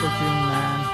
[0.00, 0.84] Bu gün mən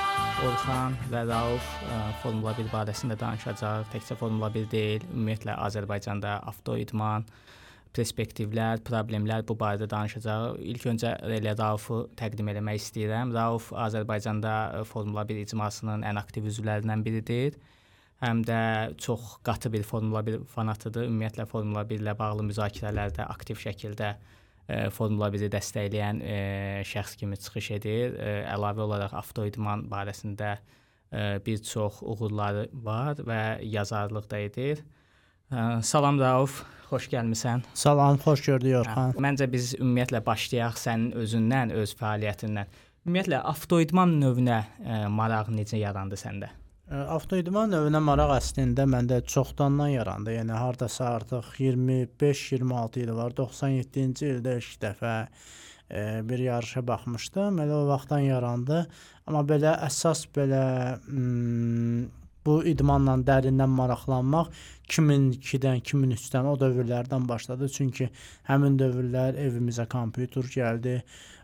[0.42, 3.84] Orxan və Rauf ə, Formula 1 barəsində danışacağıq.
[3.92, 7.22] Təkcə Formula 1 deyil, ümumiyyətlə Azərbaycanda avtoidman
[7.94, 10.58] perspektivlər, problemlər bu barədə danışacağıq.
[10.72, 13.30] İlk öncə elə Raufu təqdim etmək istəyirəm.
[13.36, 14.56] Rauf Azərbaycanda
[14.90, 17.60] Formula 1 icmasının ən aktiv üzvlərindən biridir.
[18.24, 18.58] Həm də
[19.06, 21.06] çox qatı bir Formula 1 fanatıdır.
[21.12, 24.16] Ümumiyyətlə Formula 1 ilə bağlı müzakirələrdə aktiv şəkildə
[24.90, 26.22] Formula 1-i dəstəkləyən
[26.88, 28.16] şəxs kimi çıxış edir.
[28.50, 30.56] Əlavə olaraq avtoidman barəsində
[31.46, 34.82] bir çox uğurları var və yazarlıq da edir.
[35.86, 37.62] Salam Rauf, xoş gəlmisən.
[37.78, 39.14] Salam, xoş gördük Orxan.
[39.22, 42.66] Məncə biz ümumiyyətlə başlayaq sənin özündən, öz fəaliyyətindən.
[43.06, 44.64] Ümumiyyətlə avtoidman növünə
[45.14, 46.50] maraq necə yarandı səndə?
[46.86, 50.36] Avtoidman növünə maraq əslində məndə çoxdandan yarandı.
[50.36, 53.32] Yəni hardasa artıq 25-26 il var.
[53.34, 55.14] 97-ci ildə ilk dəfə
[55.90, 57.58] e, bir yarışa baxmışdım.
[57.64, 58.84] Elə o vaxtdan yarandı.
[59.26, 60.60] Amma belə əsas belə
[62.46, 64.52] bu idmanla dərindən maraqlanmaq
[64.86, 67.66] 2002-dən, 2003-dən o dövrlərdən başladı.
[67.66, 68.12] Çünki
[68.46, 71.00] həmin dövrlər evimizə kompüter gəldi.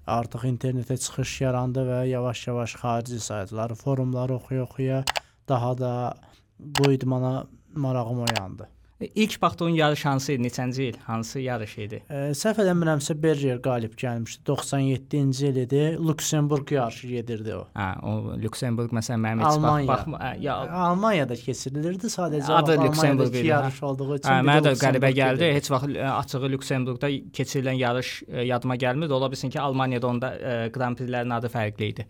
[0.06, 5.02] Artıq internetə çıxış yarandı və yavaş-yavaş xarici saytları, forumları oxuya-oxuya
[5.48, 6.14] daha da
[6.58, 8.68] bu idmana marağım oyandı.
[9.14, 10.42] İlk baxdığın yarış hansı idi?
[10.42, 10.96] Neçənci il?
[11.04, 11.98] Hansı yarış idi?
[12.10, 14.44] E, səhv eləmirəmsə Berger qalib gəlmişdi.
[14.46, 15.98] 97-ci il idi.
[16.08, 17.64] Lüksemburq yarışı gedirdi o.
[17.74, 19.88] Hə, o Lüksemburq məsələn mənim heç Almaniya.
[19.88, 22.52] bax, baxma, ya Almaniyada keçirilirdi sadəcə.
[22.52, 24.30] Adı Lüksemburq yarış olduğu üçün.
[24.30, 25.50] Hə, mənə də qəribə gəldi.
[25.58, 29.12] Heç vaxt ə, açığı Lüksemburqda keçirilən yarış yadıma gəlmirdi.
[29.18, 32.06] Ola bilsin ki, Almaniyada onda ə, Grand Prix-lərin adı fərqli idi.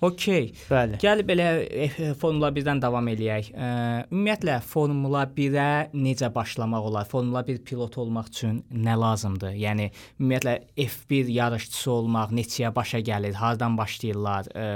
[0.00, 0.46] Okay.
[0.70, 0.96] Bəli.
[1.02, 3.50] Gəl belə e, Formula 1-dən davam eləyək.
[3.52, 3.66] Ə,
[4.08, 7.08] ümumiyyətlə Formula 1-ə necə başlamaq olar?
[7.10, 9.52] Formula 1 pilotu olmaq üçün nə lazımdır?
[9.60, 10.54] Yəni ümumiyyətlə
[10.86, 13.36] F1 yarışçısı olmaq neçəyə başa gəlir?
[13.36, 14.48] Hardan başlayırlar?
[14.56, 14.66] Ə,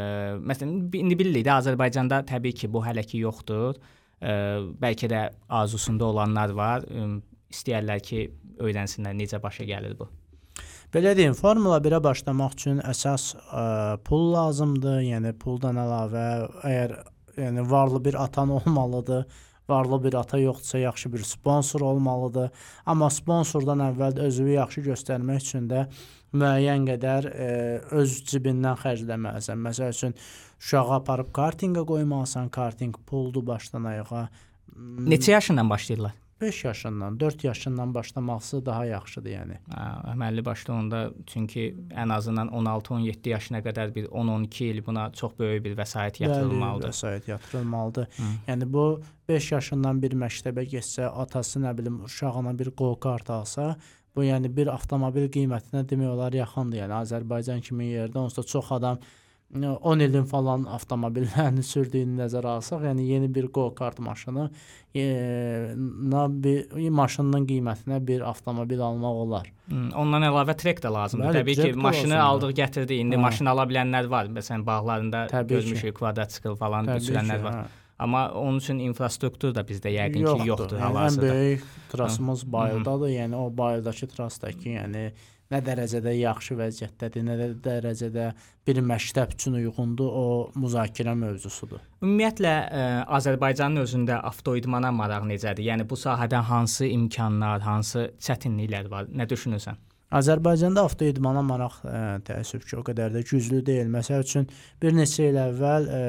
[0.44, 3.80] məsələn indi bilirik də Azərbaycanda təbii ki, bu hələ ki yoxdur.
[4.20, 4.34] Ə,
[4.82, 5.24] bəlkə də
[5.62, 6.84] arzusunda olanlar var.
[6.84, 7.08] Ə,
[7.54, 8.26] istəyirlər ki,
[8.60, 10.10] öyrənsinlər necə başa gəlir bu.
[10.94, 13.62] Belə deyim, Formula 1-ə başlamaq üçün əsas ə,
[14.06, 15.00] pul lazımdır.
[15.02, 16.22] Yəni puldan əlavə
[16.68, 16.94] əgər
[17.40, 19.24] yəni varlı bir atan olmalıdır.
[19.68, 22.50] Varlı bir ata yoxdursa yaxşı bir sponsor olmalıdır.
[22.86, 25.86] Amma sponsordan əvvəl özünü yaxşı göstərmək üçün də
[26.30, 27.52] müəyyən qədər ə,
[27.98, 29.66] öz cibindən xərcləməlisən.
[29.66, 30.14] Məsəl üçün
[30.62, 34.28] uşağı aparıb kartinqə qoymalısan, kartinq puldur başdan ayağa.
[35.10, 36.20] Neçə yaşından başlayırlar?
[36.40, 39.58] 5 yaşından, 4 yaşından başlaması daha yaxşıdır yəni.
[39.70, 45.38] Hə, əməlli başlı onda çünki ən azından 16-17 yaşına qədər bir 10-12 il buna çox
[45.38, 46.88] böyük bir vəsait yatırılmalıdır.
[46.88, 48.08] Bəli, vəsait yatırılmalıdır.
[48.16, 48.30] Hı.
[48.48, 53.76] Yəni bu 5 yaşından bir məktəbə getsə, atası nə bilim uşağına bir go-kart alsa,
[54.16, 56.84] bu yəni bir avtomobil qiymətinə demək olar yaxındır.
[56.84, 58.98] Yəni Azərbaycan kimi yerdə onsuz da çox adam
[59.54, 64.48] 10 ilin falan avtomobillərini sürdüyünü nəzərə alsaq, yəni yeni bir go-kart maşını
[64.96, 65.04] e,
[66.10, 69.52] na bir maşının qiymətinə bir avtomobil almaq olar.
[69.70, 71.30] Ondan əlavə trek də lazımdır.
[71.30, 72.98] Bəli, Təbii ki, maşını aldıq, gətirdi.
[73.04, 73.22] İndi Hə.
[73.28, 74.28] maşın ala bilənlər var.
[74.34, 77.62] Məsələn, bağlarında Təbii görmüşük kvadratsikl falan ki, var.
[77.62, 77.64] hə.
[77.98, 81.28] Amma onun üçün infrastruktur da bizdə yəqin ki, yoxdur Yəni, ən hal-hazırda.
[81.30, 83.08] böyük trasımız Bayıldadır.
[83.08, 85.12] Yəni o Bayıldakı trasdakı, yəni
[85.54, 88.26] nə dərəcədə yaxşı vəziyyətdədir, nə də dərəcədə
[88.66, 90.26] bir məktəb üçün uyğundur, o
[90.58, 91.82] müzakirə mövzusudur.
[92.02, 92.84] Ümumiyyətlə ə,
[93.18, 95.68] Azərbaycanın özündə avtoidmana maraq necədir?
[95.70, 99.10] Yəni bu sahədə hansı imkanlar, hansı çətinliklər var?
[99.10, 99.78] Nə düşünürsən?
[100.14, 103.88] Azərbaycanda avtoidmana maraq ə, təəssüf ki, o qədər də güclü deyil.
[103.90, 104.50] Məsəl üçün
[104.82, 106.02] bir neçə il əvvəl ə,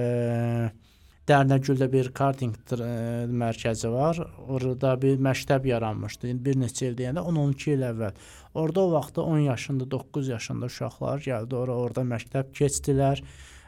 [1.25, 2.87] Dərnəgüldə bir karting ə,
[3.25, 4.19] mərkəzi var.
[4.45, 6.35] Orada bir məktəb yaranmışdı.
[6.45, 8.19] Bir neçə il deyəndə 10-12 il əvvəl.
[8.53, 11.57] Orada o vaxtda 10 yaşında, 9 yaşında uşaqlar gəldi.
[11.57, 13.23] Ora orada məktəb keçdilər.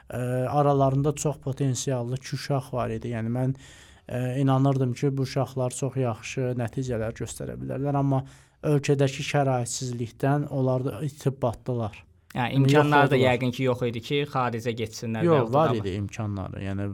[0.07, 0.21] Ə,
[0.53, 3.15] aralarında çox potensiallı iki uşaq var idi.
[3.17, 8.21] Yəni mən ə, inanırdım ki, bu uşaqlar çox yaxşı nəticələr göstərə bilərlər, amma
[8.69, 12.06] ölkədəki şəraitsizlikdən onlar da itib batdılar.
[12.35, 15.23] Yəni Yəni yox imkanlar da yəqin ki, yox idi ki, xaricə getsinlər.
[15.25, 16.59] Yox, var idi imkanları.
[16.65, 16.87] Yəni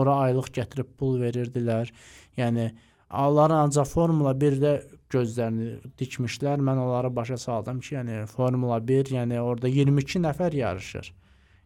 [0.00, 1.92] ora aylıq gətirib pul verirdilər.
[2.40, 2.66] Yəni
[3.08, 4.72] onların ancaq Formula 1-də
[5.14, 5.68] gözlərini
[6.00, 6.58] dikmişlər.
[6.58, 11.12] Mən onları başa saldım ki, yəni Formula 1, yəni orada 22 nəfər yarışır.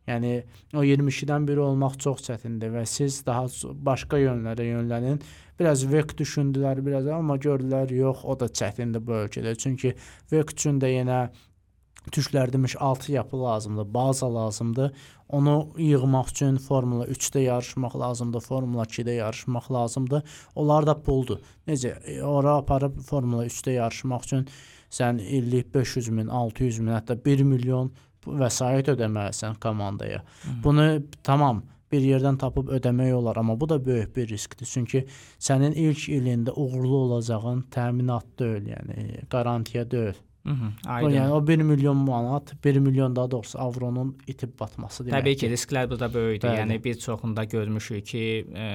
[0.08, 0.32] Yəni
[0.74, 3.46] o 22-dən biri olmaq çox çətindir və siz daha
[3.86, 5.20] başqa yönlərə yönlənin.
[5.60, 9.54] Biraz vek düşündülər, biraz amma gördülər, yox, o da çətindir bu ölkədə.
[9.62, 9.94] Çünki
[10.32, 11.22] vek üçün də yenə
[12.10, 14.92] tüklərdilmiş altı yapı lazımdır, baza lazımdır.
[15.28, 20.22] Onu yığmaq üçün Formula 3-də yarışmaq lazımdır, Formula 2-də yarışmaq lazımdır.
[20.54, 21.38] Onlar da puldur.
[21.68, 24.48] Necə e, ora aparıb Formula 3-də yarışmaq üçün
[24.90, 27.92] sən illik 500 min, 600 min, hətta 1 milyon
[28.26, 30.22] vəsait ödəməlisən komandaya.
[30.42, 30.56] Hı.
[30.64, 30.88] Bunu
[31.22, 34.66] tamam bir yerdən tapıb ödəmək olar, amma bu da böyük bir riskdir.
[34.66, 35.04] Çünki
[35.38, 40.20] sənin ilk ilində uğurlu olacağın təminat deyil, yəni qarantiya deyil.
[40.44, 41.10] -hı, aydın.
[41.10, 45.18] Yəni o 1 milyon manat, 1 milyon daha doğrusu avronun itib batması deməkdir.
[45.18, 46.48] Təbii ki, risklər burada böyükdür.
[46.48, 46.60] Bəli.
[46.60, 48.68] Yəni bir çoxunda görmüşük ki, e,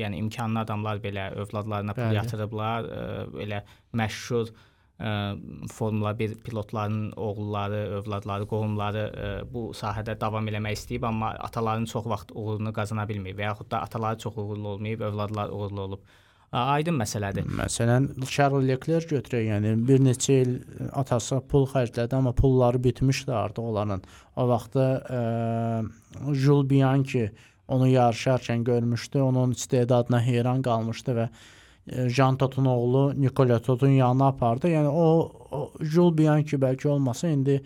[0.00, 2.14] yəni imkanlı adamlar belə övladlarına pul Bəli.
[2.14, 3.62] yatırıblar, e, elə
[3.94, 4.52] məşhur
[5.00, 5.12] ə,
[5.72, 12.08] Formula 1 pilotlarının oğulları, övladları, qohumları ə, bu sahədə davam eləmək istəyib, amma ataların çox
[12.12, 16.08] vaxt uğurunu qazana bilməyib və yaxud da ataları çox uğurlu olmayıb, övladlar uğurlu olub.
[16.50, 17.44] Aydın məsələdir.
[17.46, 20.56] Məsələn, Charles Leclerc götürək, yəni bir neçə il
[20.98, 24.02] atası pul xərclədi, amma pulları bitmişdi artıq onların.
[24.34, 25.20] O vaxtda ə,
[26.34, 27.28] Jules Bianchi
[27.70, 31.28] onu yarışarkən görmüşdü, onun istedadına heyran qalmışdı və
[31.90, 34.68] Jan Totun oğlu Nikola Totun yanına apardı.
[34.68, 37.60] Yəni o, o Jules Bianchi bəlkə olmasa indi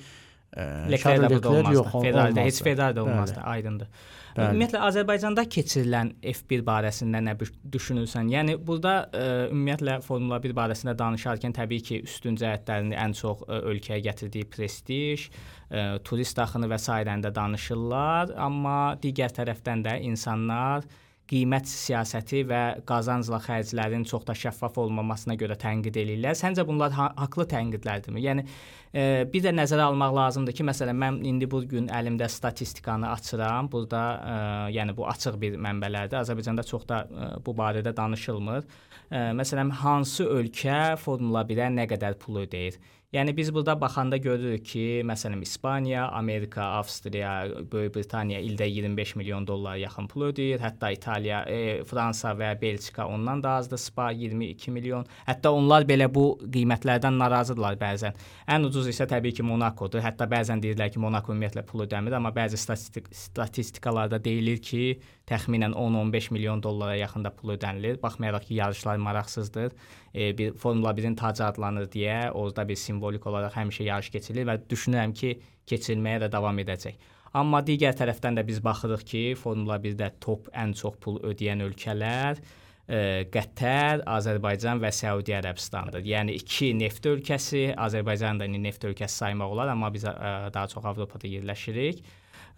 [0.57, 1.89] Leclerc də burada olmazdı.
[2.03, 3.45] Ferrari-də heç Ferrari-də olmazdı, Bəli.
[3.55, 3.89] aydındır.
[4.35, 4.45] Bəli.
[4.51, 7.35] Ümumiyyətlə Azərbaycanda keçirilən F1 barəsində nə
[7.75, 8.31] düşünürsən?
[8.31, 13.61] Yəni burada ə, ümumiyyətlə Formula 1 barəsində danışarkən təbii ki, üstün cəhətlərini ən çox ə,
[13.73, 15.29] ölkəyə gətirdiyi prestij,
[15.71, 20.87] ə, turist axını və sairəndə danışırlar, amma digər tərəfdən də insanlar
[21.31, 26.37] qiymət siyasəti və qazancla xərclərin çox da şəffaf olmamasına görə tənqid eləyirlər.
[26.37, 28.21] Səncə bunlar ha haqlı tənqidlərdirmi?
[28.25, 33.09] Yəni e, bir də nəzərə almaq lazımdır ki, məsələn mən indi bu gün əlimdə statistikanı
[33.15, 33.71] açıram.
[33.73, 34.35] Burada e,
[34.77, 36.21] yəni bu açıq bir mənbələrdir.
[36.21, 38.69] Azərbaycanda çox da e, bu barədə danışılmır.
[39.09, 42.77] E, məsələn hansı ölkə Formula 1-ə nə qədər pul ödəyir?
[43.15, 49.47] Yəni biz burada baxanda görürük ki, məsələn İspaniya, Amerika, Avstriya, Böyük Britaniya ildə 25 milyon
[49.47, 50.59] dollara yaxın pul ödəyir.
[50.59, 53.79] Hətta İtaliya, e, Fransa və Belçika ondan da azdır.
[53.79, 55.07] Spa 22 milyon.
[55.29, 58.19] Hətta onlar belə bu qiymətlərdən narazıdırlar bəzən.
[58.51, 60.03] Ən ucuz isə təbii ki Monakodur.
[60.03, 65.73] Hətta bəzən deyirlər ki, Monako ümumiyyətlə pul ödəmir, amma bəzi statistik statistikalarda deyilir ki, təxminən
[65.73, 68.01] 10-15 milyon dollara yaxında pul ödənilir.
[68.03, 69.73] Baxmayaraq ki, yarışlar maraqsızdır.
[70.15, 74.59] E, bir Formula 1-in tacı adlanır deyə orada bir simvolik olaraq həmişə yarış keçirilir və
[74.71, 75.39] düşünürəm ki,
[75.71, 76.99] keçirilməyə də davam edəcək.
[77.35, 82.39] Amma digər tərəfdən də biz baxırıq ki, Formula 1-də top ən çox pul ödəyən ölkələr
[82.39, 82.45] ə,
[82.87, 83.01] e,
[83.33, 86.05] Qətər, Azərbaycan və Səudiyyə Ərəbistanıdır.
[86.07, 90.69] Yəni iki neft ölkəsi, Azərbaycan da neft ölkəsi saymaq olar, amma biz ə, e, daha
[90.71, 92.05] çox Avropada yerləşirik.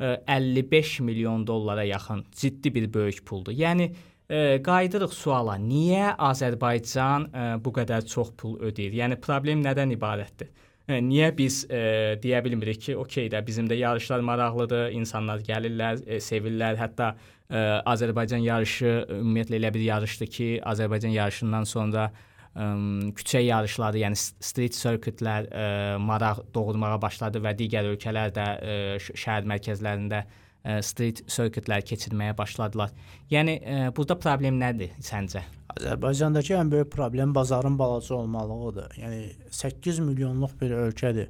[0.00, 3.52] 55 milyon dollara yaxın ciddi bir böyük puldur.
[3.52, 3.88] Yəni
[4.28, 5.56] ə, qayıdırıq suala.
[5.60, 8.96] Niyə Azərbaycan ə, bu qədər çox pul ödəyir?
[9.00, 10.52] Yəni problem nədən ibarətdir?
[10.86, 11.80] Ə, niyə biz ə,
[12.22, 16.78] deyə bilmirik ki, okey də bizim də yarışlar maraqlıdır, insanlar gəlirlər, ə, sevirlər.
[16.80, 22.24] Hətta ə, Azərbaycan yarışı ümumiyyətlə elə bir yarışdır ki, Azərbaycan yarışından sonra ə,
[22.56, 25.66] küçə yarışları, yəni street circuitlər ə,
[26.00, 32.94] maraq doğurmağa başladı və digər ölkələr də ə, şəhər mərkəzlərində ə, street circuitlər keçirməyə başladılar.
[33.32, 35.44] Yəni ə, burada problem nədir səncə?
[35.76, 38.96] Azərbaycandakı ən böyük problem bazarın balaca olmalığıdır.
[39.02, 41.28] Yəni 8 milyonluq bir ölkədir.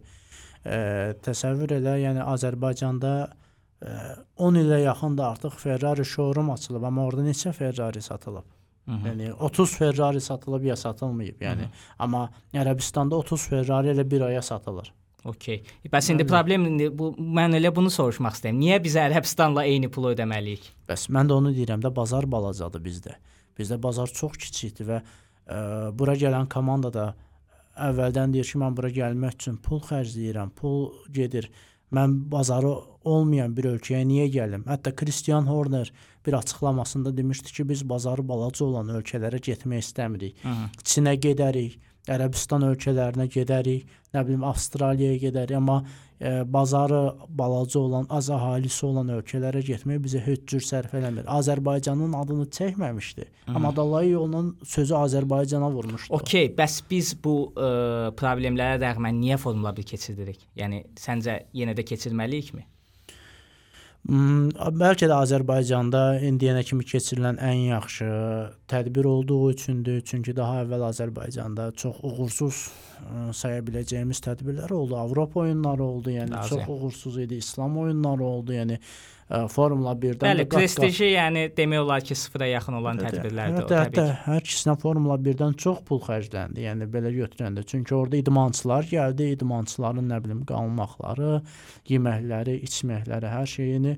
[0.63, 0.79] Ə,
[1.27, 3.97] təsəvvür elə, yəni Azərbaycanda ə,
[4.47, 8.56] 10 ilə yaxındır artıq Ferrari showroom açılıb, amma orada neçə Ferrari satılıb?
[8.87, 9.09] Hı -hı.
[9.09, 11.61] Yəni 30 Ferrari satılıb ya satılmayıb, yəni.
[11.61, 11.95] Hı -hı.
[11.99, 14.93] Amma Ərəbistanda 30 Ferrari elə bir aya satılır.
[15.25, 15.63] Okay.
[15.93, 18.59] Bəs indi problem indi bu mən elə bunu soruşmaq istəyirəm.
[18.63, 20.69] Niyə biz Ərəbistanla eyni pulu ödəməliyik?
[20.89, 23.17] Bəs mən də onu deyirəm də bazar balacadır bizdə.
[23.59, 25.59] Bizdə bazar çox kiçikdir və ə,
[25.99, 27.07] bura gələn komanda da
[27.89, 30.79] əvvəldən deyir ki, mən bura gəlmək üçün pul xərcləyirəm, pul
[31.13, 31.51] gedir.
[31.93, 32.73] Mən bazarı
[33.07, 34.65] olmayan bir ölkəyə niyə gəlim?
[34.67, 35.93] Hətta Christian Horner
[36.27, 40.43] bir açıqlamasında demişdi ki, biz bazarı balaca olan ölkələrə getmək istəmirik.
[40.43, 40.69] Hı -hı.
[40.83, 45.81] Çinə gedərik, Ərəbistan ölkələrinə gedərik, nə bilim Avstraliyaya gedərik, amma
[46.21, 51.27] e, bazarı balaca olan, az əhalisi olan ölkələrə getmək bizə heç cür sərf eləmir.
[51.39, 53.27] Azərbaycanın adını çəkməmişdi.
[53.47, 53.57] Hı.
[53.57, 56.15] Amma Dalai yolunun sözü Azərbaycana vurmuşdu.
[56.21, 60.49] Okay, bəs biz bu ə, e, problemlərə rəğmən niyə Formula 1 keçirdirik?
[60.57, 62.67] Yəni səncə yenə də keçirməliyikmi?
[64.07, 68.07] Hmm, bəlkə də Azərbaycanda indiyənə kimi keçirilən ən yaxşı
[68.71, 69.99] tədbir olduğu üçündür.
[70.07, 72.61] Çünki daha əvvəl Azərbaycanda çox uğursuz
[73.35, 74.95] saya biləcəyimiz tədbirlər oldu.
[75.01, 76.59] Avropa oyunları oldu, yəni Lazım.
[76.59, 77.41] çox uğursuz idi.
[77.43, 78.79] İslam oyunları oldu, yəni
[79.27, 83.65] ə, Formula 1-dən Bəli, prestiji, yəni demək olar ki, sıfıra yaxın olan hə, tədbirlərdir hə,
[83.65, 83.87] o təbii.
[83.87, 86.63] Hətta hər ikisinə Formula 1-dən çox pul xərcləndi.
[86.67, 87.65] Yəni belə götürəndə.
[87.67, 91.41] Çünki orada idmançılar gəldi, idmançıların nə bilim qalmaqları,
[91.91, 93.97] yeməkləri, içməkləri, hər şeyini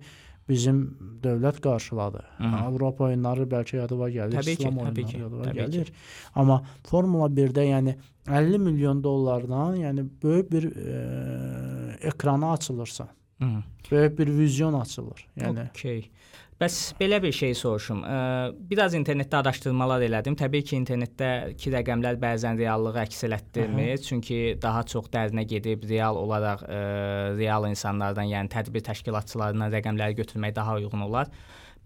[0.49, 0.79] bizim
[1.23, 2.23] dövlət qarşıladı.
[2.39, 2.63] Hı -hı.
[2.65, 5.85] Avropa oyunları bəlkə yadıma gəlir, təbii İslam ki, oyunları ki, yadıma gəlir.
[5.85, 5.93] Ki.
[6.35, 7.95] Amma Formula 1-də yəni
[8.29, 13.09] 50 milyon dollardan, yəni böyük bir e, ekrana açılırsan
[13.43, 13.63] Hı.
[13.91, 15.27] Böyük bir vizyon açılır.
[15.37, 16.11] Yəni Okay.
[16.59, 18.01] Bəs belə bir şey soruşum.
[18.71, 20.35] Biraz internetdə araşdırmalar elədim.
[20.35, 23.93] Təbii ki, internetdəki rəqəmlər bəzən reallığı əks elətdirmir.
[23.95, 24.03] -hı.
[24.09, 26.65] Çünki daha çox dərinə gedib real olaraq
[27.39, 31.31] real insanlardan, yəni tədbir təşkilatçılarından rəqəmləri götürmək daha uyğun olar.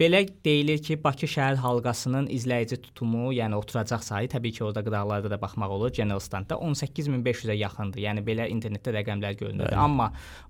[0.02, 5.30] Belə deyilir ki, Bakı şəhər halqasının izləyici tutumu, yəni oturacaq sayı təbii ki, orada qıraqlarda
[5.30, 5.92] da baxmaq olur.
[5.94, 8.02] General standda 18500-ə yaxındır.
[8.02, 9.68] Yəni belə internetdə rəqəmlər görünür.
[9.68, 9.78] Bəli.
[9.78, 10.08] Amma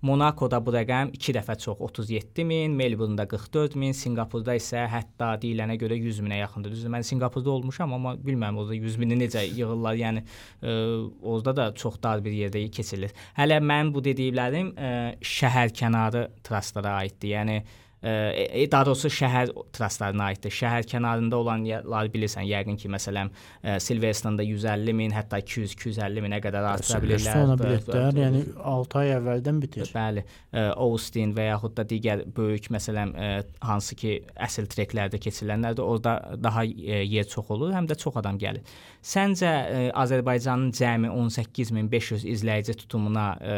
[0.08, 6.22] Monakoda bu rəqəm 2 dəfə çox 37000, Melbourne-da 44000, Sinqapurda isə hətta deyilənə görə 100
[6.24, 6.72] minə yaxındır.
[6.72, 10.00] Düzdür, mən Sinqapurda olmuşam, amma bilmirəm orada 100 mini necə yığırlar.
[10.00, 10.80] Yəni ə,
[11.20, 13.12] orada da çox dar bir yerdə keçirilir.
[13.36, 17.36] Hələ mən bu dediklərim ə, şəhər kənarı trastlara aiddir.
[17.36, 17.62] Yəni
[18.02, 20.54] e, daha doğrusu şəhər trastlarına aiddir.
[20.54, 23.30] Şəhər kənarında olanlar bilirsən, yəqin ki, məsələn,
[23.62, 27.22] e, Silverstone-da 150 min, hətta 200-250 minə qədər artıra bilirlər.
[27.22, 28.42] Silverstone biletlər, yəni
[28.72, 29.92] 6 ay əvvəldən bitir.
[29.94, 33.30] Bəli, e, Austin və yaxud da digər böyük, məsələn, e,
[33.62, 34.18] hansı ki,
[34.48, 38.66] əsl treklərdə keçirilənlərdə orada daha e, yer çox olur, həm də çox adam gəlir.
[39.02, 43.56] Səncə e, Azərbaycanın cəmi 18500 izləyici tutumuna e,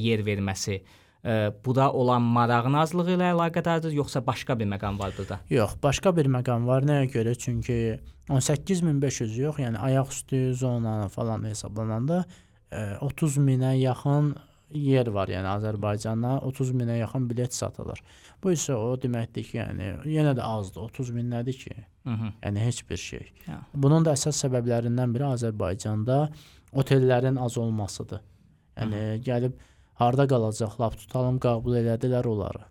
[0.00, 0.80] yer verməsi
[1.20, 5.40] Ə, bu da olan marağın azlığı ilə əlaqədardır, yoxsa başqa bir məqam var burada?
[5.52, 6.86] Yox, başqa bir məqam var.
[6.88, 7.34] Nəyə görə?
[7.36, 12.24] Çünki 18500 yox, yəni ayaqüstü zonanı falan hesablananda
[12.72, 14.32] ə, 30 minə yaxın
[14.72, 18.00] yer var, yəni Azərbaycanda 30 minə yaxın bilet satılır.
[18.42, 20.88] Bu isə o deməkdir ki, yəni yenə də azdır.
[20.88, 21.74] 30 min nədir ki?
[22.04, 22.32] Hı -hı.
[22.42, 23.32] Yəni heç bir şey.
[23.46, 23.60] Ya.
[23.74, 26.28] Bunun da əsas səbəblərindən biri Azərbaycanda
[26.72, 28.20] otellərin az olmasıdır.
[28.76, 29.22] Yəni Hı -hı.
[29.28, 29.52] gəlib
[30.00, 30.94] Harda qalacaqlar?
[30.96, 32.62] Tutalım qəbul elədilər onları.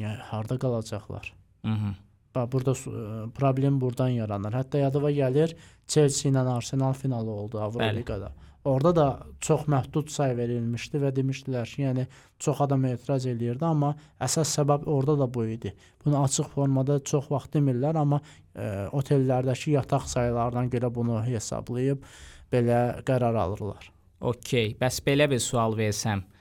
[0.00, 1.32] Yəni harda qalacaqlar?
[1.64, 1.96] Mhm.
[2.34, 4.54] Bax burada e, problem burdan yaranır.
[4.62, 5.52] Hətta yadıma gəlir
[5.86, 8.30] Chelsea ilə Arsenal finalı oldu Avroliqada.
[8.64, 9.06] Orada da
[9.40, 12.06] çox məhdud say verilmişdi və demişdilər ki, yəni
[12.38, 15.74] çox adam etiraz eləyirdi, amma əsas səbəb orada da bu idi.
[16.04, 18.20] Bunu açıq formada çox vaxt demirlər, amma
[18.54, 22.02] e, otellərdəki yataq saylarına görə bunu hesablayıb
[22.52, 23.92] belə qərar alırlar.
[24.20, 26.37] Okay, bəs belə bir sual versəm, Ə,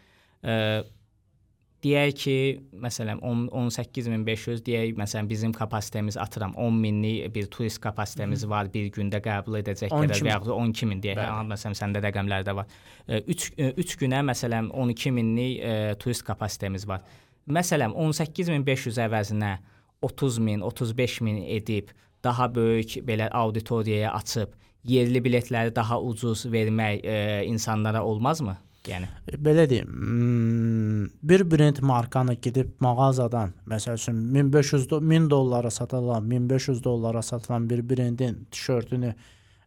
[1.83, 2.35] deyək ki,
[2.81, 8.71] məsələn 10 18500 deyək, məsələn bizim kapasitemiz atıram 10 minlik bir turist kapasitemiz Hı var
[8.73, 11.21] bir gündə qəbul edəcək qədər və yaxud 12000 deyək.
[11.21, 12.67] Hə, məsələn səndə rəqəmlər də var.
[13.07, 17.05] 3 3 günə məsələn 12 minlik ə, turist kapasitemiz var.
[17.47, 19.57] Məsələn 18500 əvəzinə
[20.01, 24.55] 30 min, 35 min edib daha böyük belə auditoriyaya açıb
[24.87, 28.57] yerli biletləri daha ucuz vermək ə, insanlara olmazmı?
[28.87, 29.07] Yəni
[29.43, 36.83] belə deyim, hmm, bir brend markanı gedib mağazadan, məsəl üçün 1500 1000 dollara satılan, 1500
[36.83, 39.15] dollara satılan bir brendin tişörtünü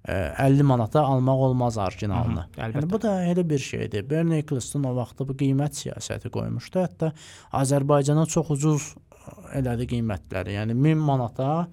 [0.09, 2.47] 50 e, manata almaq olmaz orijinalını.
[2.57, 4.11] Yəni bu da elə bir şeydir.
[4.11, 6.81] Bernie Eccleston o vaxtda bu qiymət siyasəti qoymuşdu.
[6.81, 7.13] Hətta
[7.53, 8.89] Azərbaycana çox ucuz
[9.55, 10.57] elədi qiymətləri.
[10.57, 11.69] Yəni 1000 manata,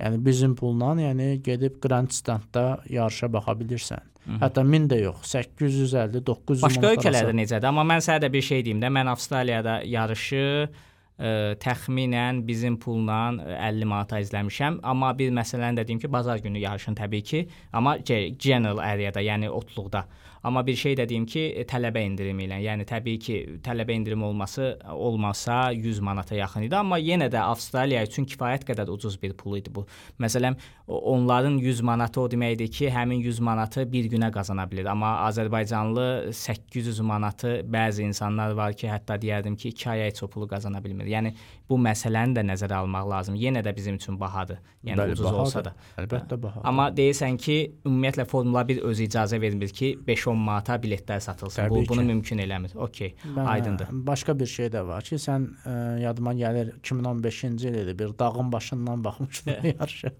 [0.00, 4.10] yəni bizim pulla, yəni gedib Grand Standda yarışa baxa bilirsən.
[4.38, 7.66] Hətta 1000 də yox, 850, 900 Başqa ölkələrdə necədir?
[7.70, 11.32] Amma mən sənə də bir şey deyim də, mən Avstraliyada yarışı ə,
[11.62, 13.20] təxminən bizim pulla
[13.56, 14.80] 50 manata izləmişəm.
[14.92, 19.50] Amma bir məsələni də deyim ki, bazar günü yarışın təbii ki, amma general area-da, yəni
[19.50, 20.06] otluqda.
[20.42, 24.24] Amma bir şey də deyim ki, e, tələbə endirimi ilə, yəni təbii ki, tələbə endirimi
[24.24, 29.34] olması olmasa 100 manata yaxın idi, amma yenə də Avstraliya üçün kifayət qədər ucuz bir
[29.36, 29.84] pul idi bu.
[30.20, 30.56] Məsələn,
[30.88, 34.88] onların 100 manatı o deməkdir ki, həmin 100 manatı bir günə qazana bilər.
[34.94, 40.28] Amma Azərbaycanlı 800 manatı bəzi insanlar var ki, hətta deyərdim ki, 2 aya heç o
[40.28, 41.06] pulu qazana bilmir.
[41.12, 41.34] Yəni
[41.68, 43.36] bu məsələni də nəzərə almaq lazım.
[43.36, 44.58] Yenə də bizim üçün bahadır.
[44.84, 45.40] Yəni Bəli, ucuz bahadır.
[45.44, 45.74] olsa da.
[46.00, 46.64] Əlbəttə bahadır.
[46.64, 51.62] Amma deyirsən ki, ümumiyyətlə Formula 1 özü icazə vermir ki, 5 10 manata biletlər satılsın.
[51.62, 51.88] Təbii bu ki.
[51.88, 52.74] bunu mümkün eləmir.
[52.76, 53.88] Okay, Mən, aydındır.
[53.92, 57.98] Başqa bir şey də var ki, sən ə, e, yadıma gəlir 2015-ci il idi.
[57.98, 60.12] Bir dağın başından baxmışdın yarışa.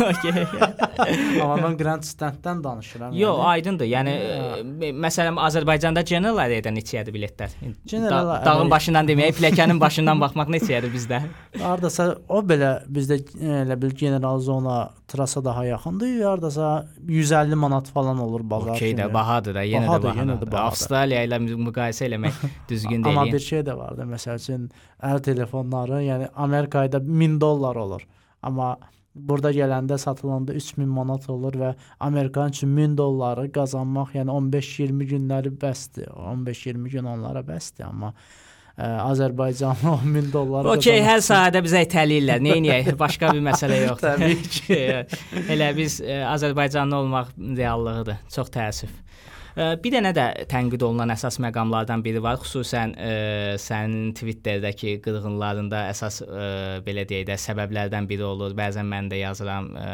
[0.00, 0.46] okay.
[1.42, 3.12] Amma mən Grand Stand-dən danışıram.
[3.16, 3.46] Yox, yəni.
[3.54, 3.90] aydındır.
[3.94, 7.56] Yəni ə, məsələn Azərbaycanda General Area-dən neçəyədir biletlər?
[7.86, 11.22] General da, dağın başından deməyə, pilləkənin başından baxmaq neçəyədir bizdə?
[11.60, 13.20] Hardasa o belə bizdə
[13.64, 16.20] elə bil General Zona trasa daha yaxındır.
[16.24, 18.76] Hardasa 150 manat falan olur bazar.
[18.76, 20.20] Okey də bahadır da, yenə bahadır, də bahadır.
[20.20, 20.66] Yenə də bahadır.
[20.66, 22.38] Avstraliya ilə müqayisə eləmək
[22.70, 23.16] düzgün deyil.
[23.16, 24.70] Amma bir şey də var da, məsəl üçün
[25.10, 28.06] əl telefonları, yəni Amerikada 1000 dollar olur.
[28.42, 28.76] Amma
[29.14, 35.52] burada gələndə satılanda 3000 manat olur və Amerikan üçün 1000 dolları qazanmaq, yəni 15-20 günləri
[35.64, 36.12] bəsdir.
[36.14, 38.14] 15-20 gün onlara bəsdir, amma
[39.04, 40.68] Azərbaycanlı 10 min dollar.
[40.74, 42.42] Okey, hər sahədə bizə itələyirlər.
[42.44, 42.90] Nə edək?
[43.04, 44.16] Başqa bir məsələ yoxdur.
[44.22, 44.80] Təbii ki.
[45.56, 48.20] Elə biz ə, Azərbaycanlı olmaq reallığıdır.
[48.34, 48.92] Çox təəssüf.
[49.56, 53.10] Bir dənə də tənqid olunan əsas məqamlardan biri var, xüsusən ə,
[53.58, 56.44] sənin Twitterdəki qırğınlarında əsas ə,
[56.86, 58.54] belə deyək də səbəblərdən biri olur.
[58.58, 59.88] Bəzən mən də yazıram, ə,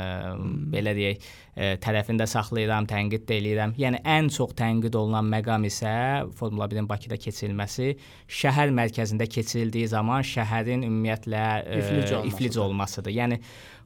[0.75, 3.73] belə deyək, ə, tərəfində saxlayıram, tənqid də eləyirəm.
[3.81, 5.95] Yəni ən çox tənqid olunan məqam isə
[6.37, 7.95] Formula 1-in Bakıda keçirilməsi,
[8.43, 12.29] şəhər mərkəzində keçirildiyi zaman şəhərin ümumiyyətlə ə, iflic, olmasıdır.
[12.35, 13.17] iflic olmasıdır.
[13.23, 13.41] Yəni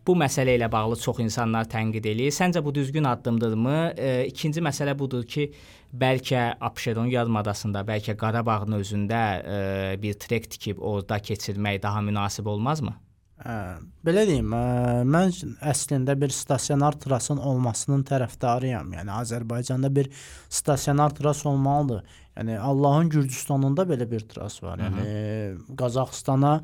[0.07, 2.33] Bu məsələ ilə bağlı çox insanlar tənqid eləyir.
[2.33, 3.76] Səncə bu düzgün addımdırmı?
[3.97, 5.50] E, ikinci məsələ budur ki,
[5.92, 9.61] bəlkə Abşeron yarımadasında, bəlkə Qarabağın özündə e,
[10.02, 12.95] bir trek tikib orada keçirmək daha münasib olmazmı?
[13.40, 13.57] Ə,
[14.04, 14.62] belə deyim, ə,
[15.09, 15.35] mən
[15.73, 18.95] əslində bir stasionar trasın olmasının tərəfdarıyam.
[18.97, 20.09] Yəni Azərbaycanda bir
[20.49, 22.04] stasionar tras olmalıdır.
[22.40, 24.80] Yəni Allahın Gürcüstanında belə bir tras var.
[24.80, 26.54] Yəni Qazaxstana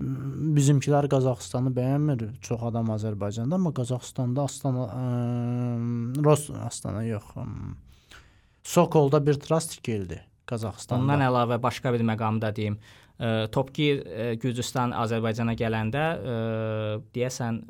[0.00, 2.24] bizimkilər Qazaxıstanı bəyənmir.
[2.44, 5.04] Çox adam Azərbaycanda, amma Qazaxıstanda Astana ə,
[6.24, 7.34] Ros Astana yox.
[7.36, 7.46] Ə,
[8.66, 11.04] Sokolda bir tras tikildi Qazaxıstanda.
[11.04, 12.80] Ondan əlavə başqa bir məqamda deyim.
[13.20, 16.40] Ə, Topgir ə, Gürcüstan Azərbaycana gələndə ə,
[17.14, 17.62] deyəsən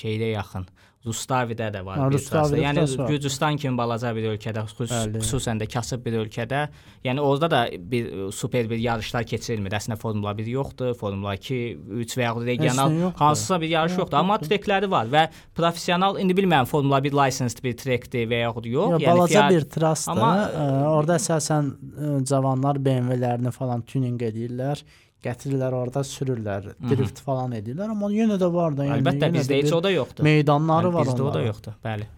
[0.00, 0.66] şeydə yaxın
[1.04, 2.00] Rustavidə də var.
[2.12, 6.62] Rustavidə yəni Gürcüstan kimi balaca bir ölkədə, xüsus, xüsusən də kasıb bir ölkədə,
[7.04, 7.60] yəni orada da
[7.92, 9.76] bir super bir yarışlar keçirilmir.
[9.76, 11.60] Əslində Formula 1 yoxdur, Formula 2,
[12.06, 16.70] 3 və ya regional hansısa bir yarış yoxdur, amma trekləri var və professional indi bilmirəm
[16.70, 18.96] Formula 1 licensed bir trekdir və yaxud yox.
[18.96, 20.16] Yo, yəni balaca fiyat, bir trasdır.
[20.16, 24.80] Amma ə, orada əsasən ə, cavanlar BMW-lərini falan tuning edirlər
[25.24, 29.72] gətirirlər orada sürürlər, drift falan edirlər, amma yenə də var da, yəni Əlbəttə bizdə heç
[29.74, 30.26] o da yoxdur.
[30.26, 31.24] Meydanları yəni, var bizdə onların.
[31.24, 32.10] Bizdə o da yoxdur, bəli.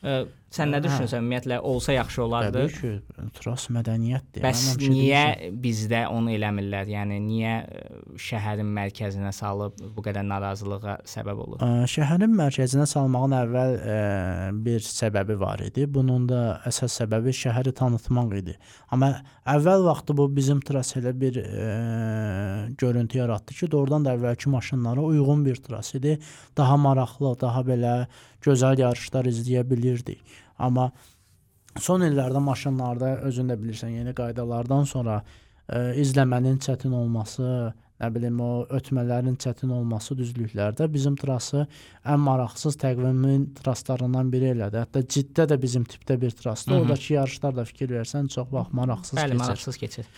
[0.00, 0.18] Ə,
[0.54, 0.84] sən nə hə.
[0.86, 1.22] düşünürsən?
[1.22, 2.64] Ümumiyyətlə olsa yaxşı olardı.
[2.66, 4.42] Təbii ki, tras mədəniyyətdir.
[4.44, 5.52] Bəs yəni, niyə şey.
[5.64, 6.90] bizdə onu eləmirlər?
[6.90, 7.54] Yəni niyə
[8.20, 11.62] şəhərin mərkəzinə salıb bu qədər narazılığa səbəb olur?
[11.62, 13.98] Ə, şəhərin mərkəzinə salmağın əvvəl ə,
[14.66, 15.86] bir səbəbi var idi.
[15.90, 18.56] Bunun da əsas səbəbi şəhəri tanıtmaq idi.
[18.90, 19.12] Amma
[19.48, 21.70] əvvəl vaxtı bu bizim tras elə bir ə,
[22.80, 26.18] görüntü yaratdı ki, doğrudan da əvvəlki maşınlara uyğun bir tras idi.
[26.58, 27.94] Daha maraqlı, daha belə
[28.44, 30.22] gözəl yarışlar izləyə bilirdik.
[30.60, 30.90] Amma
[31.80, 37.46] son illərdə maşınlarda özün də bilirsən, yeni qaydalardan sonra ə, izləmənin çətin olması,
[38.00, 41.66] nə bilim o ötmələrin çətin olması düzlüklərdə bizim trası
[42.08, 44.80] ən maraqsız təqvimin traslarından biri elədi.
[44.82, 46.80] Hətta ciddə də bizim tipdə bir trasdır.
[46.80, 49.36] Oradakı yarışlar da fikir versən çox vaxt maraqsız Bəli, keçir.
[49.36, 50.10] Bəli, maraqsız keçir.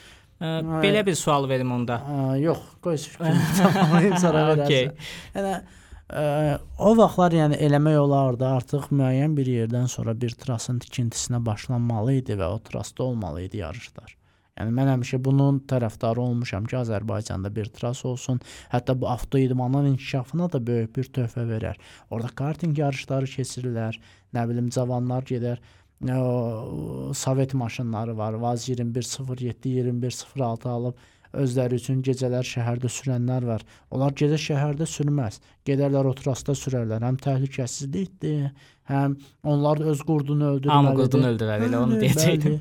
[0.42, 2.00] Ə, belə bir sual verim onda.
[2.06, 4.66] Ə, yox, qoy fikrimi tamamlayım sonra verərsən.
[4.66, 4.90] okay.
[5.36, 5.81] Yəni
[6.12, 8.44] Ə, o vaxtlar yəni eləmək olardı.
[8.44, 13.62] Artıq müəyyən bir yerdən sonra bir trasın tikintisinə başlanmalı idi və o trasda olmalı idi
[13.62, 14.16] yarışlar.
[14.60, 18.40] Yəni mən həmişə bunun tərəfdarı olmuşam ki, Azərbaycanda bir tras olsun.
[18.72, 21.80] Hətta bu avtoidmanın inkişafına da böyük bir töhfə verər.
[22.10, 23.96] Orda karting yarışları keçirirlər.
[24.36, 25.62] Nə bilim cavanlar gedər
[26.10, 28.32] o Sovet maşınları var.
[28.32, 30.94] Vaz 2107, 2106 alıb
[31.32, 33.64] özləri üçün gecələr şəhərdə sürənlər var.
[33.94, 35.40] Onlar gecə şəhərdə sürməz.
[35.68, 37.02] Gedərlər o trasda sürərlər.
[37.06, 38.50] Həm təhlükəsizlikdir,
[38.90, 39.16] həm
[39.46, 40.74] onlar öz qurdunu öldürməlidir.
[40.76, 42.56] Hamı qurdunu öldürər, elə onu deyəcəkdim.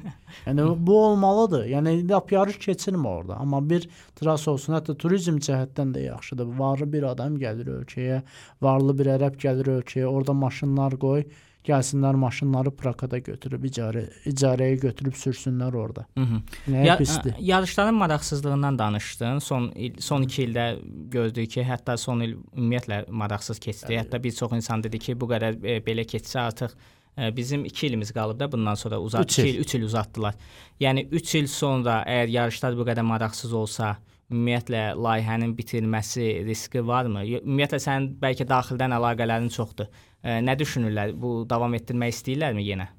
[0.48, 1.68] yəni bu olmalıdır.
[1.74, 3.40] Yəni lap yarış keçirmə orada.
[3.42, 3.88] Amma bir
[4.20, 6.52] tras olsun, hətta turizm cəhətdən də yaxşıdır.
[6.60, 8.22] Varlı bir adam gəlir ölkəyə,
[8.62, 11.26] varlı bir ərəb gəlir ölkəyə, orada maşınlar qoy
[11.67, 16.06] gəlsinlər maşınları prakada götürüb icarə icarəyə götürüb sürsünlər orada.
[16.17, 17.36] Nə ya, pisdir.
[17.39, 19.39] Yarışların maraqsızlığından danışdın.
[19.39, 20.65] Son il, son 2 ildə
[21.12, 24.00] gördük ki, hətta son il ümumiyyətlə maraqsız keçdi.
[24.00, 26.74] Hətta bir çox insan dedi ki, bu qədər e, belə keçsə artıq
[27.17, 30.39] e, bizim 2 ilimiz qalıb da bundan sonra uzat 2 il, 3 il uzatdılar.
[30.82, 33.97] Yəni 3 il sonra əgər yarışlar bu qədər maraqsız olsa,
[34.32, 37.26] ümumiyyətlə layihənin bitirilməsi riski varmı?
[37.41, 39.91] Ümumiyyətlə sənin bəlkə daxildən əlaqələrin çoxdur.
[40.22, 41.16] Nə düşünürlər?
[41.18, 42.92] Bu davam etdirmək istəyirlərmi yenə?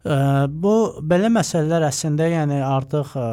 [0.00, 0.72] Ə, bu
[1.04, 3.24] belə məsələlər əslində yəni artıq ə,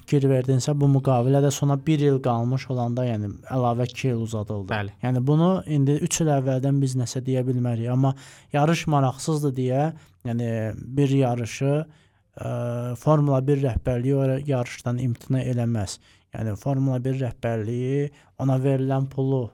[0.00, 4.66] fikir verdinsə bu müqavilədə sona 1 il qalmış olanda yəni əlavə 2 il uzadıldı.
[4.72, 4.96] Bəli.
[5.06, 8.16] Yəni bunu indi 3 il əvvəldən biz nəsə deyə bilmərik, amma
[8.56, 9.84] yarış maraqsızdır deyə,
[10.26, 10.50] yəni
[10.98, 12.50] bir yarışı ə,
[12.98, 16.00] Formula 1 rəhbərliyi o yarışdan imtina eləməz.
[16.34, 18.08] Yəni Formula 1 rəhbərliyi
[18.42, 19.44] ona verilən pulu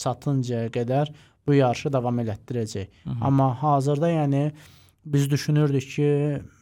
[0.00, 1.14] çatıncaya qədər
[1.50, 2.86] bu yarışı davam elətdirəcək.
[3.04, 3.24] Hı -hı.
[3.26, 4.52] Amma hazırda yəni
[5.04, 6.08] biz düşünürdük ki,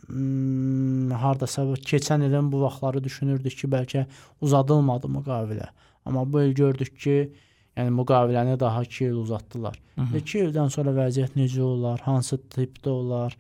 [0.07, 4.07] hmm, hardasa keçən ilin bu vaxtları düşünürdük ki, bəlkə
[4.41, 5.69] uzadılmadı müqavilə.
[6.05, 7.33] Amma bu il gördük ki,
[7.77, 9.77] yəni müqaviləni daha 2 il uzatdılar.
[10.17, 13.37] 2 ildən sonra vəziyyət necə olar, hansı tipdə olar?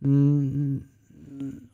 [0.00, 0.80] Hmm,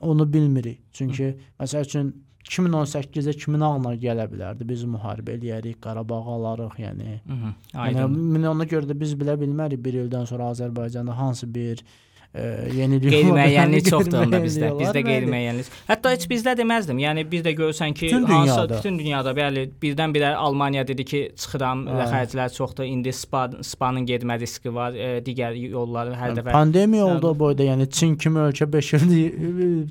[0.01, 0.81] onu bilmirik.
[0.93, 1.65] Çünki Hı.
[1.65, 4.67] məsəl üçün 2018-də kimin ağlına gələ bilərdi?
[4.69, 7.21] Biz müharibə eləyərik, Qarabağ alarıq, yəni.
[7.27, 7.53] Hı -hı.
[7.75, 11.85] Yəni ona görə də biz bilə bilmərik bir ildən sonra Azərbaycanda hansı bir
[12.35, 14.71] yenilik qeyri-müəyyənlik çoxdur onda bizdə.
[14.75, 15.69] Bizdə qeyri-müəyyənlik.
[15.87, 16.99] Hətta heç bizdə deməzdim.
[16.99, 18.79] Yəni bizdə görsən ki, bütün dünyada.
[18.79, 22.89] bütün dünyada bəli, birdən-birə Almaniya dedi ki, çıxıram, xərclər çoxdur.
[22.91, 27.69] İndi spa spanın getmə riski var, e, digər yolları hər dəfə Pandemiya oldu o boyda,
[27.71, 29.15] yəni Çin kimi ölkə 5 il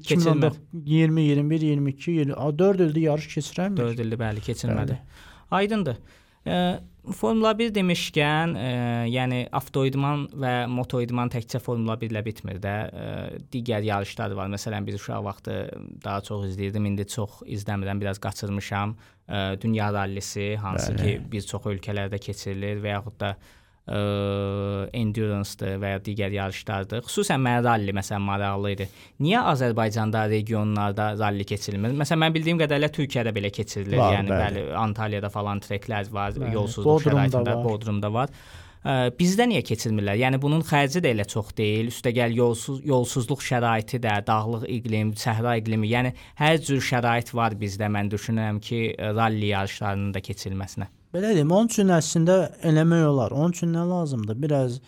[0.03, 0.51] Keçirmədi.
[0.73, 3.77] 20, 21, 22, 20, 4 ildir yarış keçirəmir.
[3.77, 4.99] 4 ildir bəli keçilmədi.
[5.51, 5.97] Aydındır.
[7.03, 8.67] Formula 1 demişkən, e,
[9.11, 12.75] yəni avtoidman və motoidman təkcə Formula 1 ilə bitmir də.
[12.87, 14.47] E, digər yarışlar var.
[14.51, 15.57] Məsələn, biz uşaq vaxtı
[16.03, 16.87] daha çox izləyirdim.
[16.87, 18.95] İndi çox izləmirəm, biraz qaçırmışam.
[19.27, 21.03] E, Dünya rallisi, hansı Bəli.
[21.03, 27.03] ki, bir çox ölkələrdə keçirilir və yaxud da ə, endurance-dır və ya digər yarışlardır.
[27.03, 28.87] Xüsusən mənə ralli məsələn maraqlı idi.
[29.25, 31.91] Niyə Azərbaycanda regionlarda ralli keçirilmir?
[31.99, 33.99] Məsələn mən bildiyim qədərilə Türkiyədə belə keçirilir.
[33.99, 34.63] Var, yəni bəli.
[34.63, 36.53] bəli, Antalyada falan treklər var, Bəli.
[36.55, 37.67] yolsuzluq Bodrumda şəraitində, var.
[37.67, 38.33] Bodrumda var.
[38.83, 40.17] Ə, bizdə niyə keçirmirlər?
[40.19, 41.91] Yəni bunun xərci də elə çox deyil.
[41.91, 47.91] Üstəgəl yolsuz yolsuzluq şəraiti də, dağlıq iqlim, səhra iqlimi, yəni hər cür şərait var bizdə.
[47.91, 48.83] Mən düşünürəm ki,
[49.15, 50.87] ralli yarışlarının da keçirilməsinə.
[51.13, 53.33] Belə deyim, onun üçün əslində eləmək olar.
[53.37, 54.39] Onun üçün nə lazımdır?
[54.41, 54.79] Biraz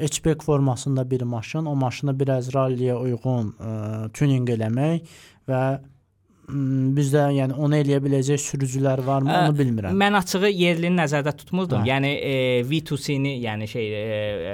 [0.00, 3.72] hatchback formasında bir maşın, o maşını biraz ralliyə uyğun ə,
[4.16, 5.12] tuning eləmək
[5.48, 5.60] və
[6.46, 9.96] bizdə yəni onu eləyə biləcək sürücülər varmı, Ə, onu bilmirəm.
[9.98, 11.82] Mən açığı yerlini nəzərdə tutmurdum.
[11.82, 11.88] Hə.
[11.90, 12.34] Yəni e,
[12.68, 14.52] V2C-ni, yəni şey e,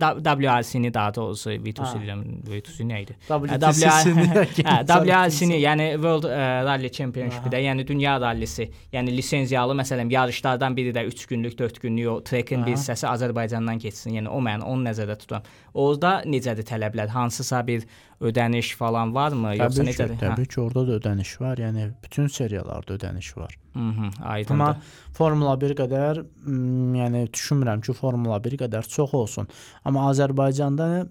[0.00, 2.00] da- WRC-ni daha doğrusu V2C Hə.
[2.00, 2.22] deyirəm.
[2.48, 3.16] V2C nə idi?
[3.28, 4.26] WTC-sini
[4.68, 6.24] Hə, WRC-ni, yəni World
[6.68, 12.08] Rally Championship-də, yəni dünya rallisi, yəni lisenziyalı məsələn yarışlardan biri də 3 günlük, 4 günlük
[12.14, 14.16] o trekin bir hissəsi Azərbaycandan keçsin.
[14.20, 15.44] Yəni o mən onu nəzərdə tuturam.
[15.74, 17.08] Orada necədir tələblər?
[17.12, 17.84] Hansısa bir
[18.20, 20.14] ödəniş falan varmı, yoxsa ki, necədir?
[20.18, 20.20] Hə.
[20.34, 21.56] təbii ki, orada da ödəniş var.
[21.58, 23.56] Yəni bütün seriyalarda ödəniş var.
[23.74, 24.54] Mhm, aydındır.
[24.54, 24.76] Amma
[25.12, 29.48] Formula 1 qədər, m, yəni düşünmürəm ki, Formula 1 qədər çox olsun.
[29.84, 31.08] Amma Azərbaycanda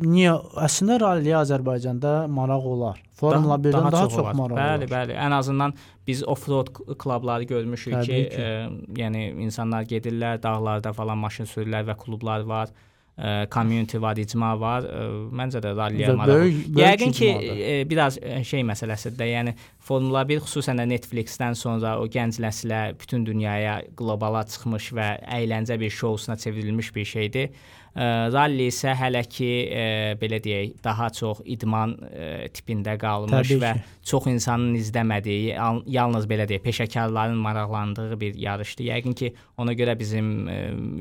[0.00, 0.32] niyə
[0.64, 3.00] əslində ralli Azərbaycanda maraq olar.
[3.20, 4.34] Formula 1-dən daha, çox, var.
[4.38, 4.92] maraq Bəli, olar.
[4.94, 5.16] bəli.
[5.20, 5.74] Ən azından
[6.06, 8.40] biz off-road klubları görmüşük ki, Təbii ki.
[8.40, 12.72] e, yəni insanlar gedirlər, dağlarda falan maşın sürürlər və klublar var.
[13.18, 14.84] E, community var, icma var.
[14.84, 15.00] E,
[15.36, 16.36] məncə də ralliyə Və maraq.
[16.40, 17.58] böyük- böyük Yəqin ki, icmadır.
[17.80, 22.38] e, biraz e, şey məsələsidir də, yəni Formula 1 xüsusən də Netflix-dən sonra o gənc
[22.40, 27.50] nəsilə bütün dünyaya qlobala çıxmış və əyləncə bir şousuna çevrilmiş bir şeydir.
[27.96, 29.84] E, ralli isə hələ ki e,
[30.20, 33.72] belə deyək, daha çox idman e, tipində qalmış və
[34.06, 38.84] çox insanın izləmədiyi, yal- yalnız belə deyək, peşəkarların maraqlandığı bir yarışdır.
[38.84, 40.54] Yəqin ki, ona görə bizim e,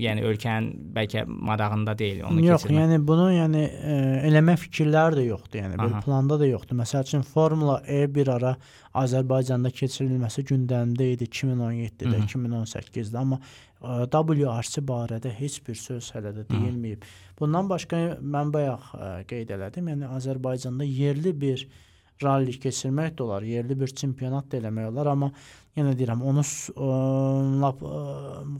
[0.03, 2.79] yəni ölkənin bəlkə marağında deyil onu Yox, keçirmək.
[2.83, 3.95] yəni bunu yəni ə,
[4.29, 5.61] eləmə fikirlər də yoxdur.
[5.63, 6.01] Yəni bir Aha.
[6.05, 6.77] planda da yoxdur.
[6.81, 8.55] Məsəl üçün Formula E bir ara
[8.99, 12.27] Azərbaycanda keçirilməsi gündəmdə idi 2017-də, Mhm.
[12.27, 13.39] 2018-də, amma
[13.81, 17.05] ə, WRC barədə heç bir söz hələ də deyilməyib.
[17.39, 21.67] Bundan başqa mən bayaq ə, qeyd elədim, yəni Azərbaycanda yerli bir
[22.23, 25.29] ralli keçirmək də olar, yerli bir çempionat da eləmək olar, amma
[25.77, 26.87] yenə deyirəm, onu ə,
[27.61, 27.99] lap ə,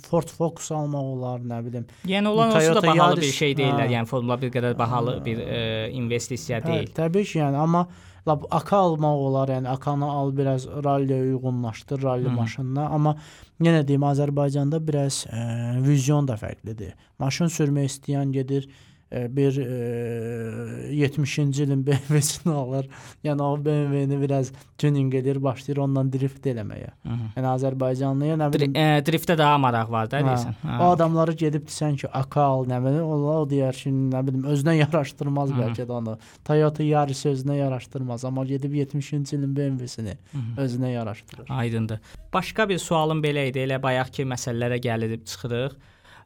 [0.08, 1.88] Ford Focus almaq olar, nə bilim.
[2.08, 3.88] Yəni olan olsa da bahalı bir Yaris- şey deyillər.
[3.88, 3.94] Hə.
[3.98, 5.60] Yəni Formula 1 qədər bahalı bir e,
[6.00, 6.92] investisiya Hə, deyil.
[6.96, 7.86] təbii ki, yəni amma
[8.28, 13.16] lap AK almaq olar, yəni AK-nı al biraz ralliyə uyğunlaşdır, ralli maşınına, amma
[13.64, 16.94] yenə deyim Azərbaycanda biraz ə, vizyon da fərqlidir.
[17.20, 22.90] Maşın sürmək istəyən gedir ə, bir ə, 70-ci ilin BMW-sini alır.
[23.26, 26.92] Yəni o BMW-ni biraz tuning edir, başlayır ondan drift eləməyə.
[27.04, 27.30] Hı -hı.
[27.38, 30.54] Yəni Azərbaycanlıya nə Dri bilim e, driftdə daha maraq var da deyirsən.
[30.80, 34.44] O adamları gedib desən ki, AK al, nə bilim, onlar o deyər ki, nə bilim,
[34.44, 35.62] özünə yaraşdırmaz Hı -hı.
[35.62, 36.18] bəlkə də onu.
[36.46, 40.18] Toyota Yaris özünə yaraşdırmaz, amma gedib 70-ci ilin BMW-sini
[40.58, 41.46] özünə yaraşdırır.
[41.50, 42.00] Aydındır.
[42.34, 43.60] Başqa bir sualım belə idi.
[43.60, 45.74] Elə bayaqki məsələlərə gəlib çıxırıq.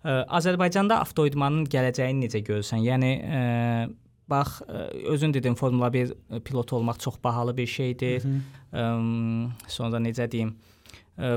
[0.04, 2.82] Azərbaycanda avtoidmanın gələcəyini necə görürsən?
[2.84, 3.44] Yəni ə,
[4.30, 4.62] bax
[5.08, 6.12] özün dedin Formula 1
[6.44, 8.26] pilot olmaq çox bahalı bir şeydir.
[8.74, 8.88] Ə,
[9.72, 10.58] sonra necə deyim?
[11.16, 11.32] Ə,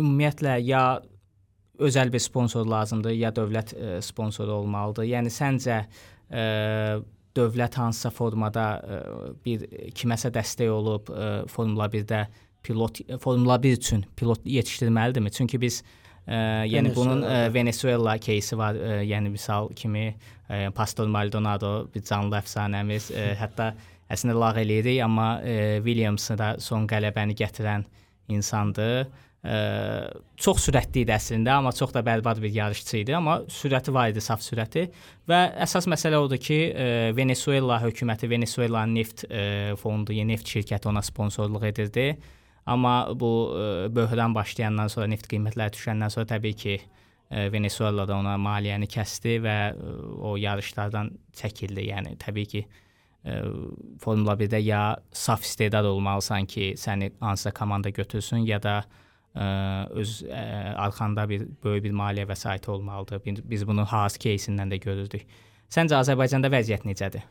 [0.00, 0.82] ümumiyyətlə ya
[1.78, 5.06] özəl bir sponsor lazımdır, ya dövlət ə, sponsoru olmalıdır.
[5.12, 6.98] Yəni səncə ə,
[7.38, 9.00] dövlət hansısa formada ə,
[9.46, 12.26] bir kiməsə dəstək olub ə, Formula 1-də
[12.66, 15.30] pilot Formula 1 üçün pilot yetişdirməlidirmi?
[15.30, 17.53] Çünki biz ə, yəni bunun ə, Venezuelada.
[17.53, 18.77] Venezuela кейsi var.
[18.77, 23.73] Ə, yəni misal kimi ə, Pastor Maldonado bir canlı əfsanəmiz, ə, hətta
[24.13, 27.83] əslində lağ eləyirik, amma ə, Williams da son qələbəni gətirən
[28.31, 29.09] insandır.
[29.43, 29.55] Ə,
[30.39, 34.23] çox sürətli idi əslində, amma çox da bərbad bir yarışçı idi, amma sürəti var idi,
[34.23, 34.85] saf sürəti
[35.27, 36.85] və əsas məsələ odur ki, ə,
[37.17, 42.13] Venezuela hökuməti Venezuelanın neft ə, fondu, yəni neft şirkəti ona sponsorluq edirdi.
[42.67, 46.77] Amma bu ə, böhran başlayandan sonra, neft qiymətləri düşəndən sonra təbii ki,
[47.33, 49.93] e, Venezuelada ona maliyyəni kəsdi və e,
[50.23, 51.87] o yarışlardan çəkildi.
[51.89, 53.37] Yəni təbii ki, e,
[54.03, 58.79] Formula 1-də ya saf istedad olmalısan ki, səni hansısa komanda götürsün ya da
[59.35, 59.45] ə,
[59.99, 60.43] öz ə,
[60.87, 63.23] arxanda bir böyük bir maliyyə vəsaiti olmalıdır.
[63.25, 65.25] Biz, biz bunu Haas кейsindən də görürdük.
[65.73, 67.25] Səncə Azərbaycanda vəziyyət necədir?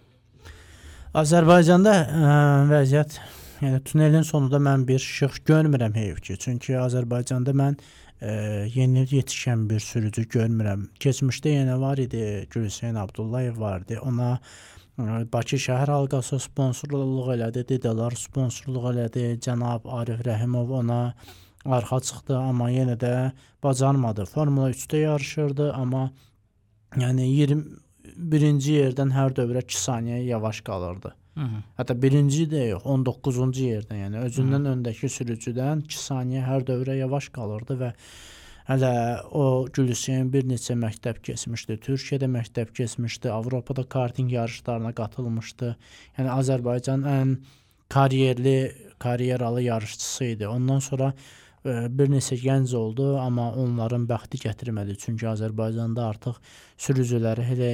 [1.15, 2.35] Azərbaycanda ə,
[2.73, 3.21] vəziyyət
[3.62, 6.38] yəni tunelin sonunda mən bir işıq görmürəm heyf ki.
[6.39, 7.78] Çünki Azərbaycanda mən
[8.22, 10.88] ə, yeni yetişən bir sürücü görmürəm.
[11.00, 14.00] Keçmişdə yenə var idi, Gülhüseyn Abdullayev vardı.
[14.02, 14.38] Ona ə,
[15.34, 21.02] Bakı şəhər halqası sponsorluq elədi, Didalar sponsorluq elədi, cənab Arif Rəhimov ona
[21.65, 23.13] arxa çıxdı, amma yenə də
[23.63, 24.26] bacarmadı.
[24.26, 26.10] Formula 3-də yarışırdı, amma
[26.98, 31.13] yəni 21-ci yerdən hər dövrə 2 saniyə yavaş qalırdı.
[31.38, 31.60] Hı.
[31.78, 36.95] Hətta birinci də yox, 19-cu yerdən, yəni özündən Hı öndəki sürücüdən 2 saniyə hər dövrə
[36.97, 37.91] yavaş qalırdı və
[38.69, 38.93] hələ
[39.38, 45.71] o Gülhüseyn bir neçə məktəb keçmişdi, Türkiyədə məktəb keçmişdi, Avropada karting yarışlarına qatılmışdı.
[46.17, 47.38] Yəni Azərbaycan ən
[47.93, 48.58] karyerli,
[49.00, 50.47] karyeralı yarışçısı idi.
[50.47, 51.13] Ondan sonra
[51.65, 54.97] bir neçə gənc oldu, amma onların bəxti gətirmədi.
[55.06, 56.41] Çünki Azərbaycanda artıq
[56.82, 57.73] sürücüləri elə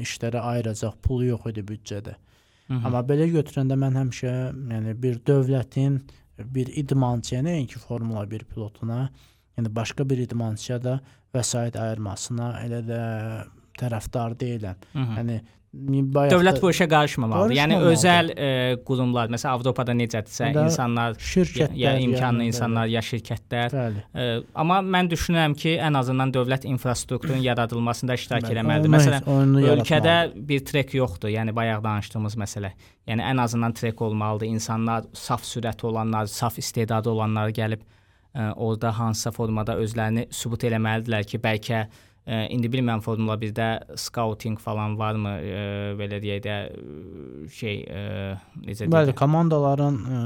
[0.00, 2.16] işlərə ayıracaq pulu yox idi büdcədə.
[2.16, 2.31] Hı
[2.68, 2.86] -hı.
[2.86, 4.34] Amma belə götürəndə mən həmişə
[4.74, 6.00] yəni bir dövlətin
[6.38, 9.10] bir idmançıya nəinki Formula 1 pilotuna,
[9.58, 11.00] yəni başqa bir idmançıya da
[11.34, 13.02] vəsait ayırmasına elə də
[13.80, 14.76] tərəfdar deyiləm.
[14.92, 15.18] Hı -hı.
[15.18, 15.40] Yəni
[15.72, 17.54] Bayaqda, Dövlət bu işə qarışmamalıdır.
[17.56, 22.90] Yəni özəl ə, e, qurumlar, məsələn Avropada necədirsə, insanlar şirkətlər, ya, ya imkanlı yəni, insanlar,
[22.90, 22.96] bəli.
[22.98, 23.72] ya şirkətlər.
[23.78, 24.02] Bəli.
[24.04, 28.92] Ə, e, amma mən düşünürəm ki, ən azından dövlət infrastrukturunun yaradılmasında iştirak bəli, eləməlidir.
[28.98, 30.18] Məsələn, ölkədə
[30.52, 31.32] bir trek yoxdur.
[31.32, 32.74] Yəni bayaq danışdığımız məsələ.
[33.08, 34.52] Yəni ən azından trek olmalıdır.
[34.52, 37.88] İnsanlar saf sürəti olanlar, saf istedadı olanlar gəlib ə,
[38.36, 41.86] e, orada hansısa formada özlərini sübut eləməlidirlər ki, bəlkə
[42.22, 45.62] Ə, indi bilmirəm Formula 1-də scouting falan varmı, ə,
[45.98, 46.58] belə deyək də
[47.50, 48.02] şey, ə,
[48.62, 48.92] necə deyək?
[48.94, 50.20] Bəli, komandaların ə,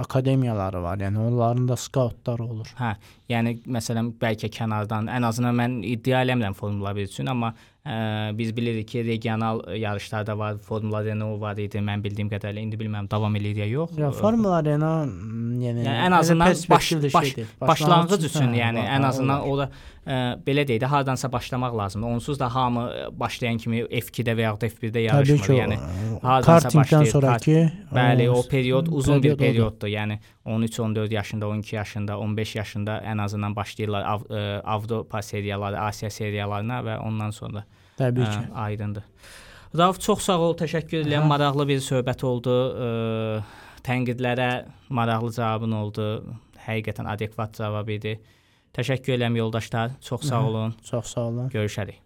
[0.00, 1.02] akademiyaları var.
[1.04, 2.72] Yəni onların da skautlar olur.
[2.78, 2.94] Hə,
[3.34, 8.52] yəni məsələn bəlkə kənardan ən azından mən iddia eləmirəm Formula 1 üçün, amma Ə, biz
[8.54, 12.62] bilirik ki, regional yarışlarda var, Formula Renault var idi, mən bildiyim qədərilə.
[12.62, 13.96] İndi bilmirəm davam eləyir ya yox.
[13.98, 15.10] Ya Formula Renault
[15.58, 19.66] yəni, yəni ən azından baş, baş, başlanğıc üçün, yəni ən azından o da
[20.06, 22.14] ə, belə deyək də hardansa başlamaq lazımdır.
[22.14, 22.86] Onsuz da hamı
[23.18, 25.42] başlayan kimi F2-də və ya da F1-də yarışmır.
[25.46, 25.80] Ki, yəni
[26.22, 27.10] hardansa başlayır.
[27.16, 27.58] Sonraki,
[27.90, 29.90] bəli, o period uzun period bir perioddur.
[29.90, 34.20] Yəni 13-14 yaşında, 12 yaşında, 15 yaşında ən azından başlayırlar Av
[34.64, 37.64] Avropa seriyaları, Asiya seriyalarına və ondan sonra
[37.98, 39.04] Təbii ki, ə, aydındır.
[39.78, 41.26] Rauf çox sağ ol, təşəkkür edirəm.
[41.30, 42.52] Maraqlı bir söhbət oldu.
[42.52, 43.42] Ə,
[43.86, 44.50] tənqidlərə
[44.92, 46.06] maraqlı cavabın oldu.
[46.66, 48.16] Həqiqətən adekvat cavab idi.
[48.76, 49.98] Təşəkkür edirəm yoldaşlar.
[50.00, 50.74] Çox sağ olun.
[50.88, 51.50] Çox sağ olun.
[51.52, 52.00] Görüşərik.